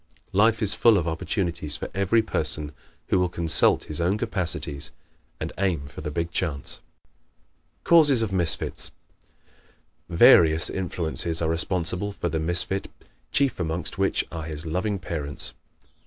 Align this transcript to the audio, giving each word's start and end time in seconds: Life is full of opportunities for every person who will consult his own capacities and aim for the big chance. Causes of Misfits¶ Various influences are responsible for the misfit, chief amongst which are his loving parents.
Life 0.33 0.63
is 0.63 0.73
full 0.73 0.97
of 0.97 1.07
opportunities 1.07 1.75
for 1.77 1.87
every 1.93 2.23
person 2.23 2.71
who 3.09 3.19
will 3.19 3.29
consult 3.29 3.83
his 3.83 4.01
own 4.01 4.17
capacities 4.17 4.91
and 5.39 5.53
aim 5.59 5.85
for 5.85 6.01
the 6.01 6.09
big 6.09 6.31
chance. 6.31 6.79
Causes 7.83 8.23
of 8.23 8.33
Misfits¶ 8.33 8.89
Various 10.09 10.71
influences 10.71 11.39
are 11.39 11.49
responsible 11.49 12.13
for 12.13 12.29
the 12.29 12.39
misfit, 12.39 12.89
chief 13.31 13.59
amongst 13.59 13.99
which 13.99 14.25
are 14.31 14.41
his 14.45 14.65
loving 14.65 14.97
parents. 14.97 15.53